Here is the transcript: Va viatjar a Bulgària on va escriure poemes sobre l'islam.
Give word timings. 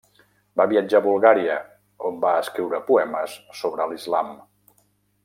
Va 0.59 0.65
viatjar 0.71 1.01
a 1.01 1.05
Bulgària 1.07 1.57
on 2.11 2.17
va 2.25 2.31
escriure 2.45 2.81
poemes 2.89 3.37
sobre 3.61 3.87
l'islam. 3.93 4.33